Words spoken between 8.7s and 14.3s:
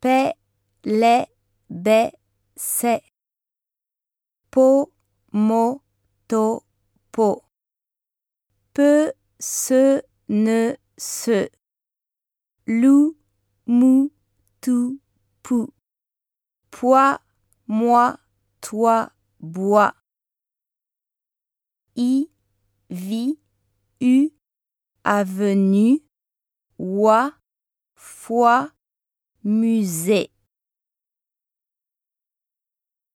Peu, ce, ne, ce. Lou, mou,